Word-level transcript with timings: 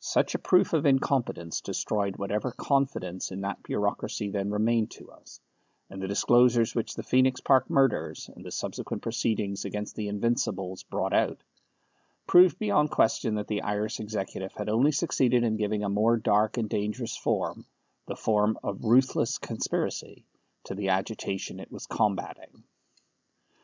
Such 0.00 0.34
a 0.34 0.40
proof 0.40 0.72
of 0.72 0.84
incompetence 0.84 1.60
destroyed 1.60 2.16
whatever 2.16 2.50
confidence 2.50 3.30
in 3.30 3.42
that 3.42 3.62
bureaucracy 3.62 4.28
then 4.30 4.50
remained 4.50 4.90
to 4.90 5.12
us, 5.12 5.40
and 5.88 6.02
the 6.02 6.08
disclosures 6.08 6.74
which 6.74 6.96
the 6.96 7.04
Phoenix 7.04 7.40
Park 7.40 7.70
murders 7.70 8.28
and 8.34 8.44
the 8.44 8.50
subsequent 8.50 9.04
proceedings 9.04 9.64
against 9.64 9.94
the 9.94 10.08
Invincibles 10.08 10.82
brought 10.82 11.12
out, 11.12 11.38
proved 12.26 12.58
beyond 12.58 12.90
question 12.90 13.36
that 13.36 13.46
the 13.46 13.62
Irish 13.62 14.00
Executive 14.00 14.52
had 14.54 14.68
only 14.68 14.90
succeeded 14.90 15.44
in 15.44 15.56
giving 15.56 15.84
a 15.84 15.88
more 15.88 16.16
dark 16.16 16.56
and 16.56 16.68
dangerous 16.68 17.16
form, 17.16 17.64
the 18.08 18.16
form 18.16 18.58
of 18.64 18.82
ruthless 18.82 19.38
conspiracy, 19.38 20.24
to 20.64 20.74
the 20.74 20.88
agitation 20.88 21.60
it 21.60 21.70
was 21.70 21.86
combating. 21.86 22.64